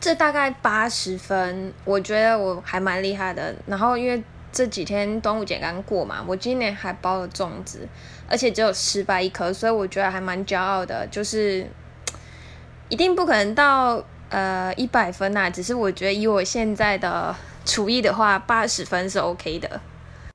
[0.00, 3.54] 这大概八十分，我觉得我还蛮厉害的。
[3.66, 7.86] 然后因为这几天端午节刚过嘛，我今年还包了粽子，
[8.26, 11.06] 而且只有失败一颗，所以我觉得还蛮骄傲的。
[11.08, 11.66] 就是
[12.88, 17.36] 一定不可能到呃一百分呐，只是我觉得以我现在的
[17.66, 19.80] 厨艺的话，八十分是 OK 的。